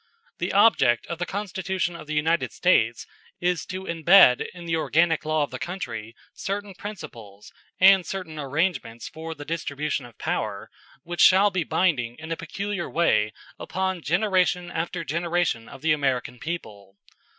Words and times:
The 0.39 0.51
object 0.51 1.05
of 1.05 1.19
the 1.19 1.27
Constitution 1.27 1.95
of 1.95 2.07
the 2.07 2.15
United 2.15 2.51
States 2.51 3.05
is 3.39 3.67
to 3.67 3.83
imbed 3.85 4.41
in 4.51 4.65
the 4.65 4.75
organic 4.75 5.25
law 5.25 5.43
of 5.43 5.51
the 5.51 5.59
country 5.59 6.15
certain 6.33 6.73
principles, 6.73 7.53
and 7.79 8.03
certain 8.03 8.39
arrangements 8.39 9.07
for 9.07 9.35
the 9.35 9.45
distribution 9.45 10.07
of 10.07 10.17
power, 10.17 10.71
which 11.03 11.21
shall 11.21 11.51
be 11.51 11.63
binding 11.63 12.15
in 12.17 12.31
a 12.31 12.35
peculiar 12.35 12.89
way 12.89 13.31
upon 13.59 14.01
generation 14.01 14.71
after 14.71 15.03
generation 15.03 15.69
of 15.69 15.83
the 15.83 15.91
American 15.93 16.39
people. 16.39 16.97